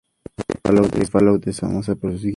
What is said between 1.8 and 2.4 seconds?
por sus guiños.